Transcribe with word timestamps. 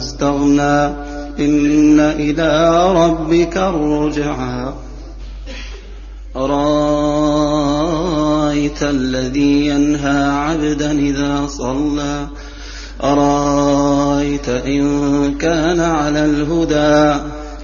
استغنى 0.00 0.86
إن 1.38 2.00
إلى 2.00 2.50
ربك 2.92 3.56
الرجعى. 3.56 4.72
أرأيت 6.36 7.70
الذي 8.82 9.66
ينهى 9.66 10.30
عبدا 10.30 10.92
إذا 10.92 11.46
صلى؟ 11.46 12.26
أرأيت 13.04 14.48
إن 14.48 14.84
كان 15.38 15.80
على 15.80 16.24
الهدى 16.24 17.20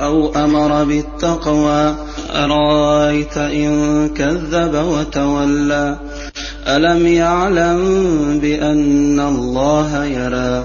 أو 0.00 0.34
أمر 0.34 0.84
بالتقوى؟ 0.84 1.94
أرأيت 2.34 3.36
إن 3.36 4.08
كذب 4.08 4.74
وتولى؟ 4.74 5.98
ألم 6.66 7.06
يعلم 7.06 7.80
بأن 8.42 9.20
الله 9.20 10.04
يرى؟ 10.04 10.64